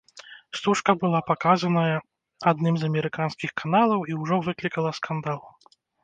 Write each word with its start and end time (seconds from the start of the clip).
Стужка 0.59 0.91
была 1.01 1.19
паказаная 1.31 1.97
адным 2.51 2.73
з 2.83 2.89
амерыканскіх 2.91 3.53
каналаў 3.63 3.99
і 4.13 4.17
ўжо 4.23 4.35
выклікала 4.47 4.91
скандал. 5.01 5.39